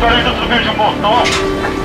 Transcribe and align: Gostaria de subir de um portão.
Gostaria 0.00 0.24
de 0.24 0.40
subir 0.40 0.62
de 0.62 0.68
um 0.70 0.74
portão. 0.76 1.79